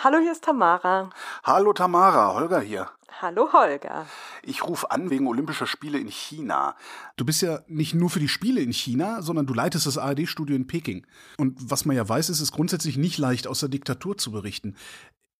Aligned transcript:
Hallo, 0.00 0.18
hier 0.20 0.30
ist 0.30 0.44
Tamara. 0.44 1.10
Hallo 1.42 1.72
Tamara, 1.72 2.32
Holger 2.32 2.60
hier. 2.60 2.88
Hallo, 3.20 3.52
Holger. 3.52 4.06
Ich 4.44 4.62
rufe 4.62 4.92
an 4.92 5.10
wegen 5.10 5.26
Olympischer 5.26 5.66
Spiele 5.66 5.98
in 5.98 6.06
China. 6.06 6.76
Du 7.16 7.24
bist 7.24 7.42
ja 7.42 7.62
nicht 7.66 7.94
nur 7.94 8.08
für 8.08 8.20
die 8.20 8.28
Spiele 8.28 8.60
in 8.60 8.72
China, 8.72 9.22
sondern 9.22 9.46
du 9.46 9.54
leitest 9.54 9.86
das 9.86 9.98
ARD-Studio 9.98 10.54
in 10.54 10.68
Peking. 10.68 11.04
Und 11.36 11.56
was 11.68 11.84
man 11.84 11.96
ja 11.96 12.08
weiß, 12.08 12.28
ist 12.28 12.40
es 12.40 12.52
grundsätzlich 12.52 12.96
nicht 12.96 13.18
leicht, 13.18 13.48
aus 13.48 13.58
der 13.58 13.70
Diktatur 13.70 14.16
zu 14.16 14.30
berichten. 14.30 14.76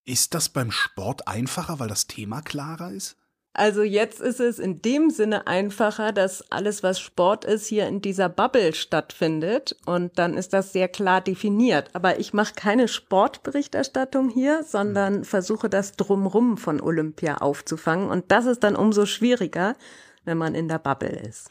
Ist 0.03 0.33
das 0.33 0.49
beim 0.49 0.71
Sport 0.71 1.29
einfacher, 1.29 1.79
weil 1.79 1.87
das 1.87 2.07
Thema 2.07 2.41
klarer 2.41 2.91
ist? 2.91 3.15
Also 3.53 3.81
jetzt 3.81 4.21
ist 4.21 4.39
es 4.39 4.59
in 4.59 4.81
dem 4.81 5.09
Sinne 5.09 5.47
einfacher, 5.47 6.11
dass 6.11 6.51
alles, 6.51 6.83
was 6.83 6.99
Sport 6.99 7.45
ist, 7.45 7.65
hier 7.65 7.87
in 7.87 7.99
dieser 7.99 8.29
Bubble 8.29 8.73
stattfindet 8.73 9.75
und 9.85 10.19
dann 10.19 10.35
ist 10.35 10.53
das 10.53 10.71
sehr 10.71 10.87
klar 10.87 11.19
definiert. 11.19 11.89
Aber 11.93 12.19
ich 12.19 12.31
mache 12.31 12.53
keine 12.53 12.87
Sportberichterstattung 12.87 14.29
hier, 14.29 14.63
sondern 14.63 15.19
mhm. 15.19 15.23
versuche 15.23 15.67
das 15.67 15.93
drumrum 15.93 16.57
von 16.57 16.79
Olympia 16.79 17.37
aufzufangen 17.37 18.09
und 18.09 18.31
das 18.31 18.45
ist 18.45 18.63
dann 18.63 18.75
umso 18.75 19.05
schwieriger, 19.07 19.75
wenn 20.25 20.37
man 20.37 20.53
in 20.53 20.67
der 20.67 20.79
Bubble 20.79 21.09
ist. 21.09 21.49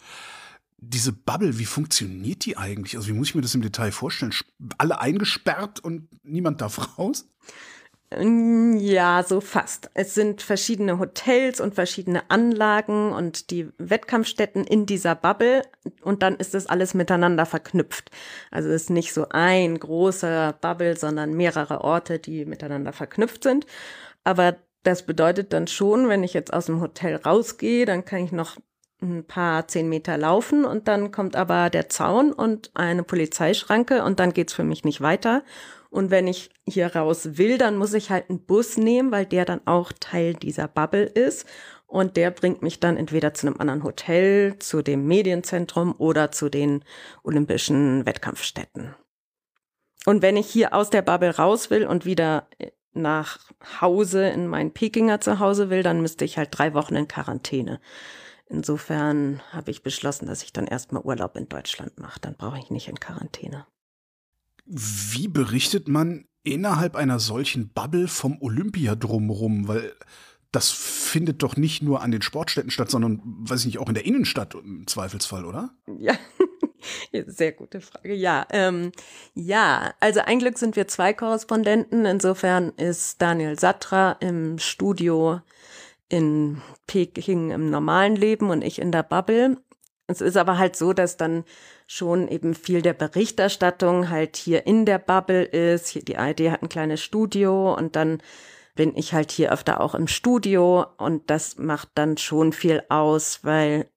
Diese 0.81 1.13
Bubble, 1.13 1.59
wie 1.59 1.65
funktioniert 1.65 2.45
die 2.45 2.57
eigentlich? 2.57 2.97
Also 2.97 3.09
wie 3.09 3.13
muss 3.13 3.31
ich 3.31 3.35
mir 3.35 3.43
das 3.43 3.57
im 3.57 3.63
Detail 3.63 3.91
vorstellen? 3.91 4.33
Alle 4.79 5.01
eingesperrt 5.01 5.81
und 5.81 6.09
niemand 6.23 6.61
darf 6.61 6.97
raus? 6.97 7.27
Mm, 8.17 8.79
ja, 8.79 9.23
so 9.23 9.41
fast. 9.43 9.91
Es 9.93 10.15
sind 10.15 10.41
verschiedene 10.41 10.99
Hotels 10.99 11.61
und 11.61 11.75
verschiedene 11.75 12.31
Anlagen 12.31 13.13
und 13.13 13.51
die 13.51 13.69
Wettkampfstätten 13.77 14.65
in 14.65 14.87
dieser 14.87 15.15
Bubble 15.15 15.63
und 16.03 16.23
dann 16.23 16.37
ist 16.37 16.55
das 16.55 16.67
alles 16.67 16.95
miteinander 16.95 17.45
verknüpft. 17.45 18.11
Also 18.51 18.71
es 18.71 18.85
ist 18.85 18.91
nicht 18.91 19.13
so 19.13 19.27
ein 19.29 19.79
großer 19.79 20.55
Bubble, 20.59 20.97
sondern 20.97 21.35
mehrere 21.35 21.83
Orte, 21.83 22.19
die 22.19 22.47
miteinander 22.47 22.95
verknüpft 22.95 23.43
sind. 23.43 23.67
Aber 24.25 24.57
das 24.85 25.05
bedeutet 25.05 25.53
dann 25.53 25.67
schon, 25.67 26.09
wenn 26.09 26.25
ich 26.25 26.33
jetzt 26.33 26.53
aus 26.55 26.67
dem 26.67 26.81
Hotel 26.81 27.17
rausgehe, 27.17 27.85
dann 27.85 28.07
kann 28.07 28.25
ich 28.25 28.33
noch 28.33 28.57
ein 29.03 29.25
paar 29.25 29.69
zehn 29.69 29.89
Meter 29.89 30.17
laufen 30.17 30.65
und 30.65 30.89
dann 30.89 31.13
kommt 31.13 31.37
aber 31.37 31.71
der 31.71 31.89
Zaun 31.89 32.33
und 32.33 32.71
eine 32.75 33.03
Polizeischranke 33.03 34.03
und 34.03 34.19
dann 34.19 34.33
geht's 34.33 34.55
für 34.55 34.65
mich 34.65 34.85
nicht 34.85 35.01
weiter. 35.03 35.45
Und 35.91 36.11
wenn 36.11 36.27
ich 36.27 36.51
hier 36.67 36.95
raus 36.95 37.39
will, 37.39 37.59
dann 37.59 37.77
muss 37.77 37.95
ich 37.95 38.11
halt 38.11 38.29
einen 38.29 38.45
Bus 38.45 38.77
nehmen, 38.77 39.11
weil 39.11 39.27
der 39.27 39.45
dann 39.45 39.67
auch 39.67 39.93
Teil 39.93 40.35
dieser 40.35 40.69
Bubble 40.69 41.05
ist. 41.05 41.47
Und 41.87 42.19
der 42.19 42.31
bringt 42.31 42.63
mich 42.63 42.81
dann 42.81 42.99
entweder 42.99 43.33
zu 43.33 43.47
einem 43.47 43.59
anderen 43.59 43.83
Hotel, 43.83 44.59
zu 44.59 44.83
dem 44.83 45.07
Medienzentrum 45.07 45.95
oder 45.97 46.31
zu 46.31 46.51
den 46.51 46.85
olympischen 47.23 48.05
Wettkampfstätten. 48.05 48.95
Und 50.05 50.23
wenn 50.23 50.37
ich 50.37 50.47
hier 50.47 50.75
aus 50.75 50.91
der 50.91 51.03
Bubble 51.03 51.37
raus 51.37 51.71
will 51.71 51.87
und 51.87 52.05
wieder 52.05 52.49
nach 52.93 53.39
Hause 53.81 54.29
in 54.29 54.47
mein 54.47 54.73
Pekinger 54.73 55.21
Zuhause 55.21 55.71
will, 55.71 55.83
dann 55.83 56.03
müsste 56.03 56.25
ich 56.25 56.37
halt 56.37 56.51
drei 56.53 56.75
Wochen 56.75 56.97
in 56.97 57.09
Quarantäne. 57.09 57.81
Insofern 58.47 59.43
habe 59.53 59.71
ich 59.71 59.83
beschlossen, 59.83 60.27
dass 60.27 60.43
ich 60.43 60.53
dann 60.53 60.67
erstmal 60.67 61.03
Urlaub 61.03 61.37
in 61.37 61.49
Deutschland 61.49 61.99
mache. 61.99 62.21
Dann 62.21 62.37
brauche 62.37 62.59
ich 62.59 62.71
nicht 62.71 62.89
in 62.89 62.99
Quarantäne. 63.01 63.67
Wie 64.69 65.29
berichtet 65.29 65.89
man 65.89 66.27
innerhalb 66.45 66.95
einer 66.95 67.19
solchen 67.19 67.71
Bubble 67.71 68.07
vom 68.07 68.41
Olympia 68.41 68.95
drumherum? 68.95 69.67
Weil 69.67 69.95
das 70.53 70.71
findet 70.71 71.43
doch 71.43 71.57
nicht 71.57 71.83
nur 71.83 72.03
an 72.03 72.11
den 72.11 72.23
Sportstätten 72.23 72.71
statt, 72.71 72.91
sondern, 72.91 73.21
weiß 73.25 73.61
ich 73.61 73.67
nicht, 73.67 73.79
auch 73.79 73.89
in 73.89 73.95
der 73.95 74.07
Innenstadt 74.07 74.55
im 74.55 74.87
Zweifelsfall, 74.87 75.45
oder? 75.45 75.71
Ja, 75.99 76.15
sehr 77.27 77.53
gute 77.53 77.81
Frage. 77.81 78.15
Ja, 78.15 78.47
ähm, 78.51 78.93
ja, 79.35 79.93
also 80.01 80.21
ein 80.21 80.39
Glück 80.39 80.59
sind 80.59 80.77
wir 80.77 80.89
zwei 80.89 81.13
Korrespondenten. 81.13 82.07
Insofern 82.07 82.71
ist 82.71 83.21
Daniel 83.21 83.59
Satra 83.59 84.13
im 84.21 84.59
Studio 84.59 85.41
in 86.09 86.63
Peking 86.87 87.51
im 87.51 87.69
normalen 87.69 88.17
Leben 88.17 88.49
und 88.49 88.63
ich 88.63 88.79
in 88.79 88.93
der 88.93 89.03
Bubble. 89.03 89.59
Es 90.07 90.23
ist 90.23 90.39
aber 90.39 90.57
halt 90.57 90.77
so, 90.77 90.95
dass 90.95 91.19
dann 91.19 91.45
schon 91.89 92.29
eben 92.29 92.55
viel 92.55 92.83
der 92.83 92.93
Berichterstattung 92.93 94.11
halt 94.11 94.37
hier 94.37 94.67
in 94.67 94.85
der 94.85 94.99
Bubble 94.99 95.43
ist. 95.43 96.07
Die 96.07 96.19
ARD 96.19 96.51
hat 96.51 96.63
ein 96.63 96.69
kleines 96.69 97.03
Studio 97.03 97.75
und 97.75 97.97
dann 97.97 98.23
bin 98.77 98.95
ich 98.95 99.15
halt 99.15 99.33
hier 99.33 99.51
öfter 99.51 99.81
auch 99.81 99.95
im 99.95 100.07
Studio 100.07 100.87
und 100.99 101.31
das 101.31 101.57
macht 101.57 101.89
dann 101.95 102.19
schon 102.19 102.53
viel 102.53 102.85
aus, 102.91 103.41
weil 103.43 103.91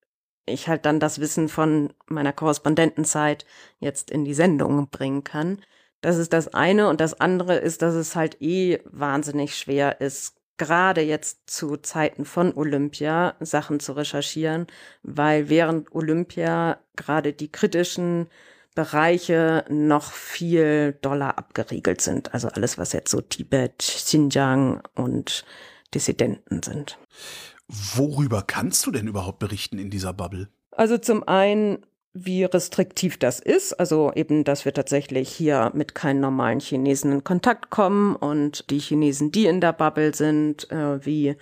ich 0.45 0.69
halt 0.69 0.85
dann 0.85 1.01
das 1.01 1.19
Wissen 1.19 1.49
von 1.49 1.93
meiner 2.07 2.33
Korrespondentenzeit 2.33 3.45
jetzt 3.79 4.09
in 4.09 4.23
die 4.23 4.33
Sendung 4.33 4.89
bringen 4.89 5.23
kann. 5.25 5.61
Das 5.99 6.17
ist 6.17 6.33
das 6.33 6.47
eine 6.53 6.87
und 6.87 7.01
das 7.01 7.19
andere 7.19 7.57
ist, 7.57 7.81
dass 7.81 7.93
es 7.93 8.15
halt 8.15 8.41
eh 8.41 8.79
wahnsinnig 8.85 9.55
schwer 9.55 9.99
ist, 9.99 10.40
gerade 10.61 11.01
jetzt 11.01 11.49
zu 11.49 11.75
Zeiten 11.77 12.23
von 12.23 12.53
Olympia 12.55 13.33
Sachen 13.39 13.79
zu 13.79 13.93
recherchieren, 13.93 14.67
weil 15.01 15.49
während 15.49 15.91
Olympia 15.95 16.77
gerade 16.95 17.33
die 17.33 17.51
kritischen 17.51 18.27
Bereiche 18.75 19.65
noch 19.69 20.11
viel 20.11 20.99
doller 21.01 21.39
abgeriegelt 21.39 22.01
sind. 22.01 22.35
Also 22.35 22.47
alles, 22.49 22.77
was 22.77 22.93
jetzt 22.93 23.09
so 23.09 23.21
Tibet, 23.21 23.79
Xinjiang 23.79 24.83
und 24.93 25.45
Dissidenten 25.95 26.61
sind. 26.61 26.99
Worüber 27.67 28.43
kannst 28.43 28.85
du 28.85 28.91
denn 28.91 29.07
überhaupt 29.07 29.39
berichten 29.39 29.79
in 29.79 29.89
dieser 29.89 30.13
Bubble? 30.13 30.47
Also 30.73 30.99
zum 30.99 31.27
einen 31.27 31.83
wie 32.13 32.43
restriktiv 32.43 33.17
das 33.17 33.39
ist. 33.39 33.73
Also 33.73 34.11
eben, 34.13 34.43
dass 34.43 34.65
wir 34.65 34.73
tatsächlich 34.73 35.29
hier 35.29 35.71
mit 35.73 35.95
keinen 35.95 36.19
normalen 36.19 36.59
Chinesen 36.59 37.11
in 37.11 37.23
Kontakt 37.23 37.69
kommen 37.69 38.15
und 38.15 38.69
die 38.69 38.79
Chinesen, 38.79 39.31
die 39.31 39.45
in 39.45 39.61
der 39.61 39.73
Bubble 39.73 40.13
sind, 40.13 40.69
äh, 40.71 41.05
wie 41.05 41.35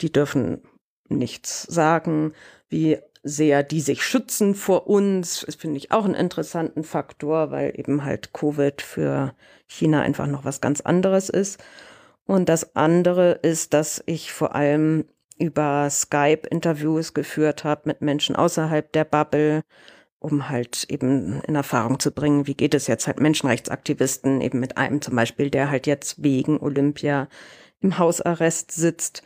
die 0.00 0.12
dürfen 0.12 0.62
nichts 1.08 1.62
sagen, 1.62 2.32
wie 2.68 2.98
sehr 3.22 3.62
die 3.62 3.80
sich 3.80 4.04
schützen 4.04 4.54
vor 4.54 4.86
uns, 4.86 5.42
das 5.44 5.56
finde 5.56 5.78
ich 5.78 5.90
auch 5.90 6.04
einen 6.04 6.14
interessanten 6.14 6.84
Faktor, 6.84 7.50
weil 7.50 7.78
eben 7.78 8.04
halt 8.04 8.32
Covid 8.32 8.80
für 8.80 9.34
China 9.66 10.00
einfach 10.00 10.26
noch 10.26 10.44
was 10.44 10.60
ganz 10.60 10.80
anderes 10.80 11.28
ist. 11.28 11.62
Und 12.26 12.48
das 12.48 12.76
andere 12.76 13.32
ist, 13.32 13.74
dass 13.74 14.02
ich 14.06 14.32
vor 14.32 14.54
allem 14.54 15.06
über 15.38 15.88
Skype 15.90 16.46
Interviews 16.50 17.14
geführt 17.14 17.64
habe 17.64 17.82
mit 17.84 18.02
Menschen 18.02 18.36
außerhalb 18.36 18.92
der 18.92 19.04
Bubble, 19.04 19.62
um 20.20 20.48
halt 20.48 20.84
eben 20.88 21.40
in 21.42 21.54
Erfahrung 21.54 22.00
zu 22.00 22.10
bringen, 22.10 22.46
wie 22.46 22.54
geht 22.54 22.74
es 22.74 22.86
jetzt 22.86 23.06
halt 23.06 23.20
Menschenrechtsaktivisten, 23.20 24.40
eben 24.40 24.60
mit 24.60 24.76
einem 24.76 25.00
zum 25.00 25.14
Beispiel, 25.16 25.50
der 25.50 25.70
halt 25.70 25.86
jetzt 25.86 26.22
wegen 26.22 26.58
Olympia 26.58 27.28
im 27.80 27.98
Hausarrest 27.98 28.72
sitzt 28.72 29.22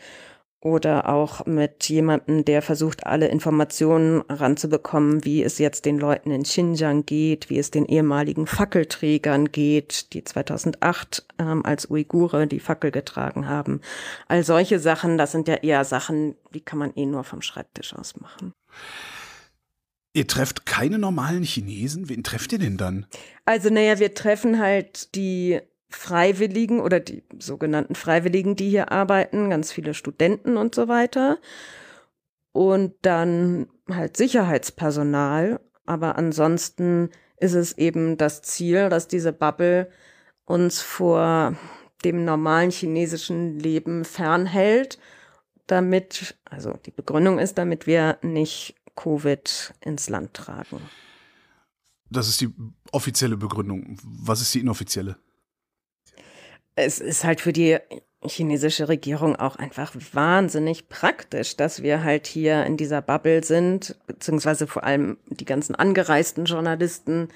oder 0.62 1.08
auch 1.08 1.44
mit 1.44 1.88
jemandem, 1.88 2.44
der 2.44 2.62
versucht, 2.62 3.04
alle 3.04 3.26
Informationen 3.26 4.22
ranzubekommen, 4.28 5.24
wie 5.24 5.42
es 5.42 5.58
jetzt 5.58 5.86
den 5.86 5.98
Leuten 5.98 6.30
in 6.30 6.44
Xinjiang 6.44 7.04
geht, 7.04 7.50
wie 7.50 7.58
es 7.58 7.72
den 7.72 7.84
ehemaligen 7.84 8.46
Fackelträgern 8.46 9.50
geht, 9.50 10.12
die 10.12 10.22
2008 10.22 11.26
ähm, 11.40 11.64
als 11.66 11.90
Uigure 11.90 12.46
die 12.46 12.60
Fackel 12.60 12.92
getragen 12.92 13.48
haben. 13.48 13.80
All 14.28 14.44
solche 14.44 14.78
Sachen, 14.78 15.18
das 15.18 15.32
sind 15.32 15.48
ja 15.48 15.54
eher 15.56 15.84
Sachen, 15.84 16.36
die 16.54 16.60
kann 16.60 16.78
man 16.78 16.94
eh 16.94 17.06
nur 17.06 17.24
vom 17.24 17.42
Schreibtisch 17.42 17.92
aus 17.96 18.20
machen. 18.20 18.54
Ihr 20.14 20.26
trefft 20.26 20.66
keine 20.66 20.98
normalen 20.98 21.42
Chinesen? 21.42 22.08
Wen 22.08 22.22
trefft 22.22 22.52
ihr 22.52 22.58
denn 22.58 22.76
dann? 22.76 23.06
Also, 23.44 23.70
naja, 23.70 23.98
wir 23.98 24.14
treffen 24.14 24.58
halt 24.58 25.14
die 25.14 25.60
Freiwilligen 25.88 26.80
oder 26.80 27.00
die 27.00 27.22
sogenannten 27.38 27.94
Freiwilligen, 27.94 28.56
die 28.56 28.70
hier 28.70 28.92
arbeiten, 28.92 29.50
ganz 29.50 29.72
viele 29.72 29.94
Studenten 29.94 30.56
und 30.56 30.74
so 30.74 30.88
weiter. 30.88 31.38
Und 32.52 32.94
dann 33.02 33.68
halt 33.90 34.16
Sicherheitspersonal. 34.16 35.60
Aber 35.86 36.16
ansonsten 36.16 37.10
ist 37.38 37.54
es 37.54 37.76
eben 37.78 38.16
das 38.18 38.42
Ziel, 38.42 38.88
dass 38.88 39.08
diese 39.08 39.32
Bubble 39.32 39.90
uns 40.44 40.80
vor 40.80 41.56
dem 42.04 42.24
normalen 42.24 42.70
chinesischen 42.70 43.58
Leben 43.58 44.04
fernhält, 44.04 44.98
damit, 45.66 46.36
also 46.44 46.74
die 46.84 46.90
Begründung 46.90 47.38
ist, 47.38 47.56
damit 47.56 47.86
wir 47.86 48.18
nicht 48.22 48.76
Covid 48.96 49.74
ins 49.80 50.08
Land 50.08 50.34
tragen. 50.34 50.80
Das 52.10 52.28
ist 52.28 52.40
die 52.40 52.50
offizielle 52.90 53.36
Begründung. 53.36 53.96
Was 54.04 54.40
ist 54.40 54.54
die 54.54 54.60
inoffizielle? 54.60 55.16
Es 56.74 57.00
ist 57.00 57.24
halt 57.24 57.40
für 57.40 57.52
die 57.52 57.78
chinesische 58.24 58.88
Regierung 58.88 59.36
auch 59.36 59.56
einfach 59.56 59.94
wahnsinnig 60.12 60.88
praktisch, 60.88 61.56
dass 61.56 61.82
wir 61.82 62.04
halt 62.04 62.26
hier 62.26 62.64
in 62.64 62.76
dieser 62.76 63.02
Bubble 63.02 63.42
sind, 63.42 63.96
beziehungsweise 64.06 64.66
vor 64.66 64.84
allem 64.84 65.18
die 65.26 65.44
ganzen 65.44 65.74
angereisten 65.74 66.44
Journalisten 66.44 67.28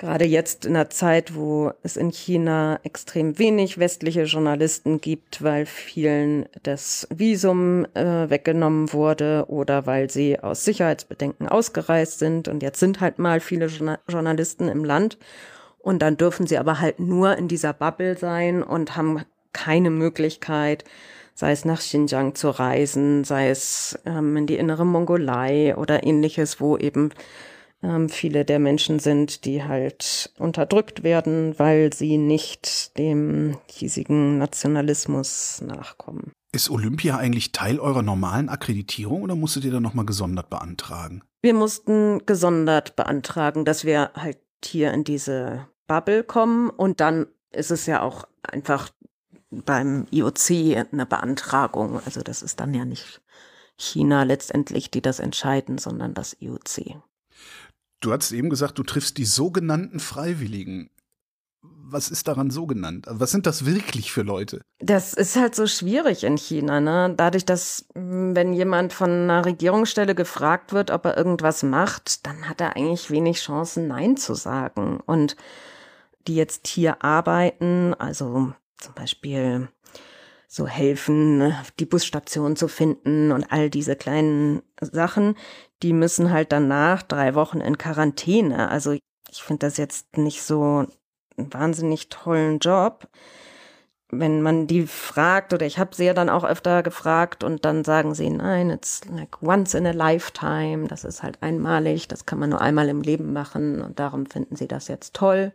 Gerade 0.00 0.24
jetzt 0.24 0.64
in 0.64 0.76
einer 0.76 0.88
Zeit, 0.88 1.34
wo 1.34 1.72
es 1.82 1.98
in 1.98 2.10
China 2.10 2.80
extrem 2.84 3.38
wenig 3.38 3.76
westliche 3.76 4.22
Journalisten 4.22 5.02
gibt, 5.02 5.44
weil 5.44 5.66
vielen 5.66 6.46
das 6.62 7.06
Visum 7.14 7.84
äh, 7.92 8.30
weggenommen 8.30 8.94
wurde 8.94 9.44
oder 9.48 9.84
weil 9.84 10.08
sie 10.08 10.40
aus 10.40 10.64
Sicherheitsbedenken 10.64 11.48
ausgereist 11.48 12.18
sind. 12.18 12.48
Und 12.48 12.62
jetzt 12.62 12.80
sind 12.80 13.02
halt 13.02 13.18
mal 13.18 13.40
viele 13.40 13.66
Journal 13.66 13.98
Journalisten 14.08 14.68
im 14.68 14.86
Land. 14.86 15.18
Und 15.78 16.00
dann 16.00 16.16
dürfen 16.16 16.46
sie 16.46 16.56
aber 16.56 16.80
halt 16.80 16.98
nur 16.98 17.36
in 17.36 17.46
dieser 17.46 17.74
Bubble 17.74 18.16
sein 18.16 18.62
und 18.62 18.96
haben 18.96 19.26
keine 19.52 19.90
Möglichkeit, 19.90 20.84
sei 21.34 21.52
es 21.52 21.66
nach 21.66 21.80
Xinjiang 21.80 22.34
zu 22.34 22.48
reisen, 22.48 23.24
sei 23.24 23.50
es 23.50 23.98
ähm, 24.06 24.34
in 24.38 24.46
die 24.46 24.56
innere 24.56 24.86
Mongolei 24.86 25.76
oder 25.76 26.04
ähnliches, 26.04 26.58
wo 26.58 26.78
eben 26.78 27.10
ähm, 27.82 28.08
viele 28.08 28.44
der 28.44 28.58
Menschen 28.58 28.98
sind, 28.98 29.44
die 29.44 29.64
halt 29.64 30.32
unterdrückt 30.38 31.02
werden, 31.02 31.58
weil 31.58 31.92
sie 31.92 32.18
nicht 32.18 32.96
dem 32.98 33.56
hiesigen 33.70 34.38
Nationalismus 34.38 35.62
nachkommen. 35.62 36.32
Ist 36.52 36.70
Olympia 36.70 37.16
eigentlich 37.16 37.52
Teil 37.52 37.78
eurer 37.78 38.02
normalen 38.02 38.48
Akkreditierung 38.48 39.22
oder 39.22 39.36
musstet 39.36 39.64
ihr 39.64 39.70
da 39.70 39.80
nochmal 39.80 40.04
gesondert 40.04 40.50
beantragen? 40.50 41.22
Wir 41.42 41.54
mussten 41.54 42.26
gesondert 42.26 42.96
beantragen, 42.96 43.64
dass 43.64 43.84
wir 43.84 44.10
halt 44.14 44.38
hier 44.64 44.92
in 44.92 45.04
diese 45.04 45.68
Bubble 45.86 46.24
kommen 46.24 46.70
und 46.70 47.00
dann 47.00 47.26
ist 47.52 47.70
es 47.70 47.86
ja 47.86 48.02
auch 48.02 48.24
einfach 48.42 48.90
beim 49.50 50.06
IOC 50.10 50.76
eine 50.92 51.06
Beantragung. 51.06 52.00
Also 52.04 52.22
das 52.22 52.42
ist 52.42 52.60
dann 52.60 52.74
ja 52.74 52.84
nicht 52.84 53.20
China 53.76 54.24
letztendlich, 54.24 54.90
die 54.90 55.02
das 55.02 55.18
entscheiden, 55.18 55.78
sondern 55.78 56.14
das 56.14 56.36
IOC. 56.40 57.00
Du 58.00 58.12
hast 58.12 58.32
eben 58.32 58.48
gesagt, 58.48 58.78
du 58.78 58.82
triffst 58.82 59.18
die 59.18 59.24
sogenannten 59.24 60.00
Freiwilligen. 60.00 60.90
Was 61.62 62.08
ist 62.08 62.28
daran 62.28 62.50
so 62.50 62.66
genannt? 62.66 63.06
Was 63.10 63.30
sind 63.30 63.46
das 63.46 63.66
wirklich 63.66 64.12
für 64.12 64.22
Leute? 64.22 64.62
Das 64.78 65.12
ist 65.12 65.36
halt 65.36 65.54
so 65.54 65.66
schwierig 65.66 66.24
in 66.24 66.38
China, 66.38 66.80
ne? 66.80 67.12
Dadurch, 67.14 67.44
dass 67.44 67.84
hm, 67.94 68.34
wenn 68.34 68.54
jemand 68.54 68.94
von 68.94 69.10
einer 69.10 69.44
Regierungsstelle 69.44 70.14
gefragt 70.14 70.72
wird, 70.72 70.90
ob 70.90 71.04
er 71.04 71.18
irgendwas 71.18 71.62
macht, 71.62 72.26
dann 72.26 72.48
hat 72.48 72.60
er 72.62 72.76
eigentlich 72.76 73.10
wenig 73.10 73.40
Chancen, 73.40 73.88
Nein 73.88 74.16
zu 74.16 74.34
sagen. 74.34 75.00
Und 75.04 75.36
die 76.26 76.36
jetzt 76.36 76.66
hier 76.68 77.04
arbeiten, 77.04 77.92
also 77.94 78.52
zum 78.78 78.94
Beispiel 78.94 79.68
so 80.52 80.66
helfen, 80.66 81.54
die 81.78 81.84
Busstation 81.84 82.56
zu 82.56 82.66
finden 82.66 83.30
und 83.30 83.52
all 83.52 83.70
diese 83.70 83.94
kleinen 83.94 84.62
Sachen, 84.80 85.36
die 85.84 85.92
müssen 85.92 86.32
halt 86.32 86.50
danach 86.50 87.02
drei 87.02 87.36
Wochen 87.36 87.60
in 87.60 87.78
Quarantäne. 87.78 88.68
Also 88.68 88.90
ich 88.90 89.42
finde 89.44 89.66
das 89.66 89.76
jetzt 89.76 90.16
nicht 90.18 90.42
so 90.42 90.86
einen 91.36 91.52
wahnsinnig 91.52 92.08
tollen 92.08 92.58
Job. 92.58 93.06
Wenn 94.10 94.42
man 94.42 94.66
die 94.66 94.88
fragt, 94.88 95.54
oder 95.54 95.66
ich 95.66 95.78
habe 95.78 95.94
sie 95.94 96.06
ja 96.06 96.14
dann 96.14 96.28
auch 96.28 96.42
öfter 96.42 96.82
gefragt 96.82 97.44
und 97.44 97.64
dann 97.64 97.84
sagen 97.84 98.12
sie, 98.16 98.28
nein, 98.28 98.70
it's 98.70 99.02
like 99.04 99.40
once 99.40 99.74
in 99.74 99.86
a 99.86 99.92
lifetime, 99.92 100.88
das 100.88 101.04
ist 101.04 101.22
halt 101.22 101.40
einmalig, 101.44 102.08
das 102.08 102.26
kann 102.26 102.40
man 102.40 102.50
nur 102.50 102.60
einmal 102.60 102.88
im 102.88 103.02
Leben 103.02 103.32
machen 103.32 103.80
und 103.80 104.00
darum 104.00 104.26
finden 104.26 104.56
sie 104.56 104.66
das 104.66 104.88
jetzt 104.88 105.14
toll. 105.14 105.52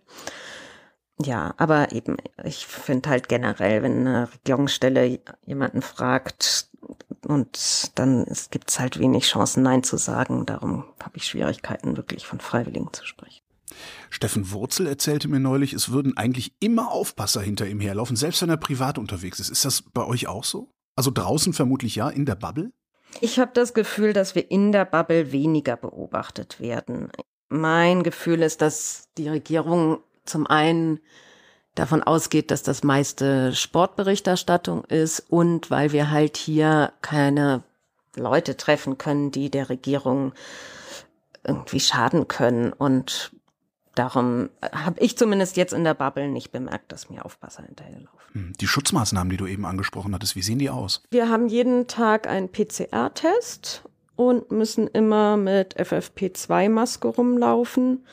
Ja, 1.22 1.54
aber 1.58 1.94
eben, 1.94 2.18
ich 2.44 2.66
finde 2.66 3.10
halt 3.10 3.30
generell, 3.30 3.84
wenn 3.84 4.06
eine 4.06 4.34
Regierungsstelle 4.34 5.20
jemanden 5.46 5.82
fragt 5.82 6.70
und 7.26 7.92
dann 7.96 8.26
gibt 8.52 8.70
es 8.70 8.80
halt 8.80 9.00
wenig 9.00 9.26
Chancen, 9.26 9.64
Nein 9.64 9.84
zu 9.84 9.98
sagen. 9.98 10.46
Darum 10.46 10.86
habe 11.02 11.18
ich 11.18 11.26
Schwierigkeiten, 11.26 11.98
wirklich 11.98 12.28
von 12.28 12.40
Freiwilligen 12.40 12.92
zu 12.94 13.06
sprechen. 13.06 13.42
Steffen 14.10 14.52
Wurzel 14.52 14.88
erzählte 14.88 15.28
mir 15.28 15.40
neulich, 15.40 15.74
es 15.74 15.92
würden 15.92 16.16
eigentlich 16.18 16.54
immer 16.60 16.92
Aufpasser 16.92 17.42
hinter 17.42 17.68
ihm 17.68 17.80
herlaufen, 17.80 18.16
selbst 18.16 18.42
wenn 18.42 18.50
er 18.50 18.58
privat 18.58 18.98
unterwegs 18.98 19.40
ist. 19.40 19.50
Ist 19.50 19.66
das 19.66 19.82
bei 19.82 20.06
euch 20.06 20.28
auch 20.28 20.44
so? 20.44 20.70
Also 20.96 21.12
draußen 21.12 21.54
vermutlich 21.54 21.96
ja, 21.96 22.10
in 22.10 22.26
der 22.26 22.36
Bubble? 22.36 22.72
Ich 23.22 23.40
habe 23.40 23.52
das 23.54 23.74
Gefühl, 23.74 24.14
dass 24.14 24.36
wir 24.36 24.50
in 24.52 24.72
der 24.72 24.86
Bubble 24.86 25.32
weniger 25.32 25.78
beobachtet 25.78 26.60
werden. 26.60 27.10
Mein 27.50 28.04
Gefühl 28.04 28.42
ist, 28.42 28.62
dass 28.62 29.10
die 29.18 29.30
Regierung 29.30 30.00
zum 30.26 30.48
einen 30.48 31.00
davon 31.76 32.04
ausgeht, 32.04 32.52
dass 32.52 32.64
das 32.64 32.84
meiste 32.84 33.54
Sportberichterstattung 33.54 34.86
ist 34.86 35.20
und 35.20 35.70
weil 35.70 35.92
wir 35.92 36.10
halt 36.10 36.38
hier 36.38 36.94
keine 37.02 37.64
Leute 38.16 38.58
treffen 38.58 38.98
können, 38.98 39.32
die 39.32 39.50
der 39.50 39.70
Regierung 39.70 40.34
irgendwie 41.44 41.80
schaden 41.80 42.28
können. 42.28 42.74
Und 42.74 43.32
darum 43.94 44.50
habe 44.62 45.00
ich 45.00 45.18
zumindest 45.18 45.58
jetzt 45.58 45.74
in 45.74 45.84
der 45.84 45.94
Bubble 45.94 46.30
nicht 46.30 46.52
bemerkt, 46.52 46.92
dass 46.92 47.10
mir 47.10 47.26
Aufpasser 47.26 47.64
hinterherlaufen. 47.64 48.20
Hm, 48.32 48.54
die 48.60 48.68
Schutzmaßnahmen, 48.68 49.30
die 49.30 49.38
du 49.38 49.46
eben 49.46 49.66
angesprochen 49.66 50.14
hattest, 50.16 50.36
wie 50.36 50.42
sehen 50.42 50.60
die 50.60 50.70
aus? 50.70 51.04
Wir 51.12 51.30
haben 51.30 51.48
jeden 51.48 51.88
Tag 51.88 52.28
einen 52.28 52.52
PCR-Test 52.52 53.84
und 54.16 54.52
müssen 54.52 54.88
immer 54.88 55.38
mit 55.38 55.78
FFP2-Maske 55.78 57.08
rumlaufen. 57.08 58.06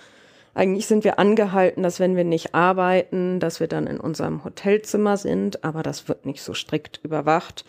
Eigentlich 0.54 0.86
sind 0.86 1.04
wir 1.04 1.18
angehalten, 1.18 1.82
dass 1.82 1.98
wenn 1.98 2.16
wir 2.16 2.24
nicht 2.24 2.54
arbeiten, 2.54 3.40
dass 3.40 3.60
wir 3.60 3.68
dann 3.68 3.86
in 3.86 3.98
unserem 3.98 4.44
Hotelzimmer 4.44 5.16
sind, 5.16 5.64
aber 5.64 5.82
das 5.82 6.08
wird 6.08 6.26
nicht 6.26 6.42
so 6.42 6.52
strikt 6.52 7.00
überwacht. 7.02 7.64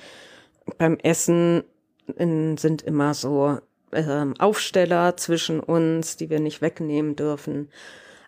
Beim 0.78 0.98
Essen 1.00 1.64
in, 2.18 2.58
sind 2.58 2.82
immer 2.82 3.14
so 3.14 3.60
äh, 3.92 4.26
Aufsteller 4.40 5.16
zwischen 5.16 5.62
uns, 5.62 6.18
die 6.18 6.30
wir 6.30 6.42
nicht 6.42 6.62
wegnehmen 6.62 7.16
dürfen. 7.16 7.70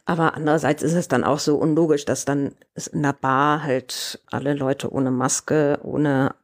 Aber 0.05 0.35
andererseits 0.35 0.83
ist 0.83 0.93
es 0.93 1.07
dann 1.07 1.23
auch 1.23 1.39
so 1.39 1.57
unlogisch, 1.57 2.05
dass 2.05 2.25
dann 2.25 2.53
in 2.91 3.01
der 3.01 3.13
Bar 3.13 3.63
halt 3.63 4.21
alle 4.29 4.53
Leute 4.53 4.93
ohne 4.93 5.09
Maske, 5.11 5.79
ohne 5.81 6.35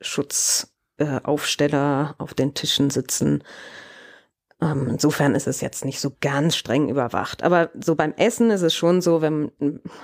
Schutzaufsteller 0.00 2.14
äh, 2.18 2.22
auf 2.22 2.32
den 2.34 2.54
Tischen 2.54 2.90
sitzen. 2.90 3.44
Ähm, 4.60 4.88
insofern 4.90 5.34
ist 5.34 5.46
es 5.46 5.60
jetzt 5.60 5.84
nicht 5.84 6.00
so 6.00 6.12
ganz 6.20 6.56
streng 6.56 6.88
überwacht. 6.88 7.42
Aber 7.42 7.70
so 7.82 7.94
beim 7.94 8.12
Essen 8.12 8.50
ist 8.50 8.62
es 8.62 8.74
schon 8.74 9.00
so, 9.00 9.22
wenn, 9.22 9.50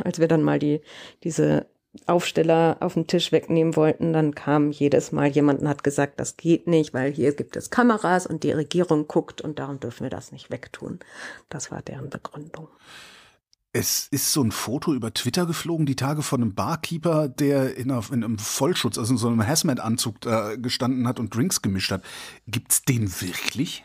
als 0.03 0.19
wir 0.19 0.29
dann 0.29 0.43
mal 0.43 0.59
die, 0.59 0.81
diese 1.25 1.67
Aufsteller 2.07 2.77
auf 2.81 2.95
den 2.95 3.07
Tisch 3.07 3.33
wegnehmen 3.33 3.77
wollten, 3.77 4.13
dann 4.13 4.35
kam 4.35 4.71
jedes 4.71 5.13
Mal 5.13 5.29
jemand 5.29 5.61
und 5.61 5.69
hat 5.69 5.83
gesagt, 5.83 6.21
das 6.21 6.37
geht 6.37 6.67
nicht, 6.67 6.93
weil 6.93 7.13
hier 7.13 7.35
gibt 7.35 7.57
es 7.57 7.71
Kameras 7.71 8.27
und 8.27 8.43
die 8.43 8.53
Regierung 8.53 9.09
guckt 9.09 9.41
und 9.41 9.59
darum 9.59 9.81
dürfen 9.81 10.03
wir 10.03 10.11
das 10.11 10.33
nicht 10.33 10.51
wegtun. 10.51 11.01
Das 11.49 11.71
war 11.71 11.83
deren 11.83 12.11
Begründung. 12.11 12.69
Es 13.73 14.09
ist 14.11 14.33
so 14.33 14.43
ein 14.43 14.53
Foto 14.53 14.95
über 14.95 15.13
Twitter 15.13 15.45
geflogen, 15.45 15.85
die 15.85 15.97
Tage 15.97 16.23
von 16.23 16.41
einem 16.41 16.55
Barkeeper, 16.55 17.29
der 17.29 17.77
in, 17.77 17.91
einem 17.91 18.39
Vollschutz, 18.39 18.97
also 18.97 19.13
in 19.13 19.19
so 19.19 19.29
einem 19.29 19.47
Hazmat-Anzug 19.47 20.21
gestanden 20.63 21.07
hat 21.07 21.21
und 21.21 21.35
Drinks 21.35 21.61
gemischt 21.61 21.91
hat. 21.91 22.03
Gibt's 22.47 22.83
den 22.83 23.21
wirklich? 23.21 23.85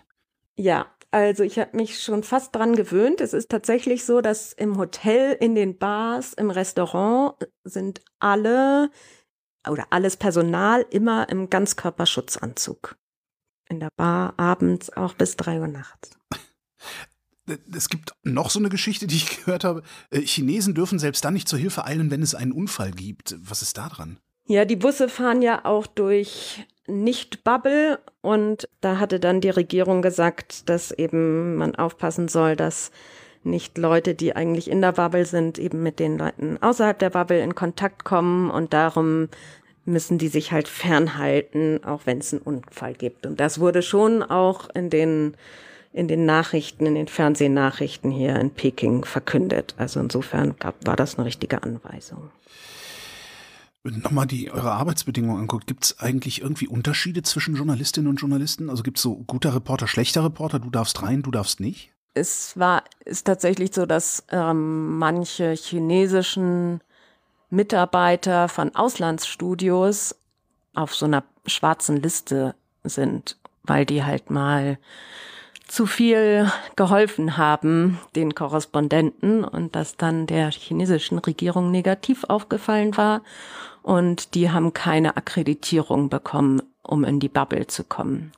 Ja, 0.57 0.88
also 1.12 1.44
ich 1.44 1.59
habe 1.59 1.75
mich 1.75 2.01
schon 2.01 2.24
fast 2.24 2.56
dran 2.56 2.75
gewöhnt. 2.75 3.19
Es 3.19 3.33
ist 3.33 3.50
tatsächlich 3.50 4.06
so, 4.06 4.21
dass 4.21 4.53
im 4.53 4.77
Hotel, 4.77 5.36
in 5.39 5.56
den 5.56 5.77
Bars, 5.77 6.33
im 6.33 6.50
Restaurant 6.50 7.35
sind 7.64 8.02
alle 8.19 8.90
oder 9.69 9.87
alles 9.90 10.18
Personal 10.18 10.85
immer 10.90 11.30
im 11.30 11.49
Ganzkörperschutzanzug. 11.49 12.95
In 13.69 13.80
der 13.80 13.90
Bar 13.95 14.33
abends 14.37 14.92
auch 14.92 15.14
bis 15.14 15.35
drei 15.35 15.59
Uhr 15.59 15.68
nachts. 15.68 16.18
Es 17.73 17.90
gibt 17.90 18.14
noch 18.23 18.49
so 18.49 18.59
eine 18.59 18.69
Geschichte, 18.69 19.07
die 19.07 19.18
ich 19.18 19.37
gehört 19.45 19.64
habe. 19.64 19.83
Äh, 20.09 20.21
Chinesen 20.21 20.73
dürfen 20.73 20.99
selbst 20.99 21.26
dann 21.26 21.33
nicht 21.33 21.47
zur 21.47 21.59
Hilfe 21.59 21.85
eilen, 21.85 22.11
wenn 22.11 22.21
es 22.21 22.35
einen 22.35 22.52
Unfall 22.52 22.92
gibt. 22.92 23.35
Was 23.40 23.61
ist 23.61 23.78
da 23.78 23.90
dran? 23.90 24.19
Ja, 24.47 24.66
die 24.66 24.76
Busse 24.76 25.09
fahren 25.09 25.42
ja 25.42 25.66
auch 25.66 25.87
durch 25.87 26.66
nicht-Bubble 26.92 28.00
und 28.21 28.69
da 28.81 29.00
hatte 29.00 29.19
dann 29.19 29.42
die 29.42 29.50
Regierung 29.50 30.02
gesagt, 30.02 30.69
dass 30.69 30.92
eben 30.92 31.56
man 31.56 31.76
aufpassen 31.76 32.28
soll, 32.28 32.56
dass 32.56 32.92
nicht 33.44 33.78
Leute, 33.78 34.14
die 34.14 34.36
eigentlich 34.36 34.69
in 34.69 34.81
der 34.81 34.92
Bubble 34.92 35.26
sind, 35.26 35.57
eben 35.57 35.81
mit 35.81 36.00
den 36.00 36.18
Leuten 36.18 36.57
außerhalb 36.62 37.00
der 37.00 37.10
Bubble 37.10 37.42
in 37.42 37.56
Kontakt 37.56 38.04
kommen 38.04 38.52
und 38.52 38.74
darum 38.74 39.30
müssen 39.86 40.19
die 40.19 40.28
sich 40.28 40.52
halt 40.52 40.68
fernhalten, 40.68 41.83
auch 41.83 42.02
wenn 42.06 42.19
es 42.19 42.33
einen 42.33 42.44
Unfall 42.44 42.94
gibt. 42.94 43.26
Und 43.26 43.40
das 43.40 43.60
wurde 43.60 43.81
schon 43.81 44.21
auch 44.21 44.69
in 44.76 44.90
den 44.90 45.36
in 45.94 46.07
den 46.07 46.26
Nachrichten, 46.26 46.86
in 46.86 46.95
den 46.95 47.10
Fernsehnachrichten 47.10 48.12
hier 48.12 48.38
in 48.38 48.52
Peking 48.52 49.04
verkündet. 49.04 49.76
Also 49.78 50.00
insofern 50.00 50.56
gab, 50.57 50.76
war 50.88 50.95
das 50.95 51.18
eine 51.18 51.26
richtige 51.26 51.64
Anweisung 51.64 52.30
nochmal 53.83 54.28
die 54.28 54.52
eure 54.52 54.71
Arbeitsbedingungen 54.71 55.42
anguckt, 55.42 55.68
gibt 55.68 55.85
es 55.85 56.00
eigentlich 56.00 56.42
irgendwie 56.42 56.68
Unterschiede 56.68 57.23
zwischen 57.23 57.56
Journalistinnen 57.56 58.09
und 58.09 58.18
Journalisten? 58.18 58.69
Also 58.69 58.83
gibt 58.83 58.97
es 58.97 59.04
so 59.04 59.16
guter 59.28 59.56
Reporter, 59.56 59.88
schlechter 59.88 60.23
Reporter, 60.23 60.59
du 60.59 60.69
darfst 60.69 61.02
rein, 61.02 61.23
du 61.23 61.31
darfst 61.31 61.59
nicht? 61.59 61.92
Es 62.14 62.57
war, 62.59 62.83
ist 63.06 63.26
tatsächlich 63.26 63.73
so, 63.73 63.85
dass 63.85 64.26
ähm, 64.30 64.97
manche 64.97 65.52
chinesischen 65.54 66.81
Mitarbeiter 67.50 68.50
von 68.50 68.76
Auslandsstudios 68.76 70.16
auf 70.73 70.94
so 70.94 71.06
einer 71.06 71.23
schwarzen 71.45 71.97
Liste 71.97 72.56
sind, 72.83 73.38
weil 73.64 73.85
die 73.85 74.04
halt 74.04 74.30
mal 74.30 74.78
zu 75.71 75.85
viel 75.85 76.51
geholfen 76.75 77.37
haben, 77.37 77.97
den 78.13 78.35
Korrespondenten, 78.35 79.45
und 79.45 79.73
das 79.73 79.95
dann 79.95 80.28
der 80.28 80.51
chinesischen 80.51 81.18
Regierung 81.18 81.71
negativ 81.71 82.25
aufgefallen 82.25 82.97
war 82.97 83.21
und 83.81 84.35
die 84.35 84.51
haben 84.51 84.73
keine 84.73 85.16
Akkreditierung 85.16 86.09
bekommen, 86.09 86.61
um 86.83 87.06
in 87.06 87.21
die 87.21 87.30
Bubble 87.30 87.68
zu 87.68 87.85
kommen. 87.85 88.33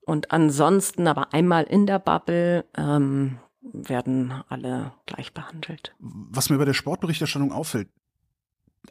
Und 0.00 0.32
ansonsten 0.32 1.06
aber 1.06 1.34
einmal 1.34 1.64
in 1.64 1.86
der 1.86 1.98
Bubble 1.98 2.64
ähm, 2.74 3.38
werden 3.60 4.32
alle 4.48 4.92
gleich 5.04 5.34
behandelt. 5.34 5.94
Was 5.98 6.48
mir 6.48 6.56
bei 6.56 6.64
der 6.64 6.72
Sportberichterstattung 6.72 7.52
auffällt, 7.52 7.90